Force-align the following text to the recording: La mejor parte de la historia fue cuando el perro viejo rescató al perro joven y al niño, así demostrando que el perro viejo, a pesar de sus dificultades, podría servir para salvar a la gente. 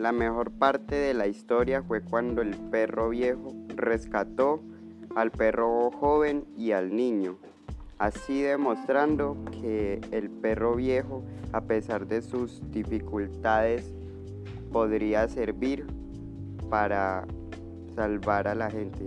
La 0.00 0.12
mejor 0.12 0.50
parte 0.50 0.94
de 0.94 1.12
la 1.12 1.26
historia 1.26 1.82
fue 1.82 2.00
cuando 2.00 2.40
el 2.40 2.56
perro 2.56 3.10
viejo 3.10 3.52
rescató 3.76 4.62
al 5.14 5.30
perro 5.30 5.90
joven 5.90 6.46
y 6.56 6.72
al 6.72 6.96
niño, 6.96 7.36
así 7.98 8.40
demostrando 8.40 9.36
que 9.60 10.00
el 10.10 10.30
perro 10.30 10.74
viejo, 10.74 11.22
a 11.52 11.60
pesar 11.60 12.06
de 12.06 12.22
sus 12.22 12.62
dificultades, 12.70 13.92
podría 14.72 15.28
servir 15.28 15.86
para 16.70 17.26
salvar 17.94 18.48
a 18.48 18.54
la 18.54 18.70
gente. 18.70 19.04